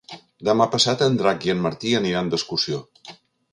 [0.47, 2.83] Demà passat en Drac i en Martí aniran d'excursió.